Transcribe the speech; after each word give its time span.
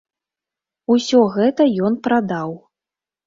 Усё 0.95 1.19
гэта 1.35 1.67
ён 1.89 1.99
прадаў. 2.07 2.57